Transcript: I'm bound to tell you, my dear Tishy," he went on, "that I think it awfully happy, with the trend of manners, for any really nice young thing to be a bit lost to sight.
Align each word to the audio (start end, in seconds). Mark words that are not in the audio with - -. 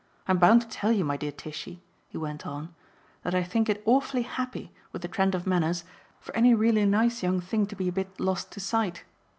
I'm 0.27 0.39
bound 0.39 0.61
to 0.63 0.67
tell 0.67 0.91
you, 0.91 1.05
my 1.05 1.15
dear 1.15 1.31
Tishy," 1.31 1.79
he 2.09 2.17
went 2.17 2.47
on, 2.47 2.73
"that 3.21 3.35
I 3.35 3.43
think 3.43 3.69
it 3.69 3.83
awfully 3.85 4.23
happy, 4.23 4.71
with 4.91 5.03
the 5.03 5.07
trend 5.07 5.35
of 5.35 5.45
manners, 5.45 5.83
for 6.19 6.35
any 6.35 6.55
really 6.55 6.85
nice 6.87 7.21
young 7.21 7.39
thing 7.39 7.67
to 7.67 7.75
be 7.75 7.87
a 7.87 7.91
bit 7.91 8.19
lost 8.19 8.49
to 8.53 8.59
sight. 8.59 9.03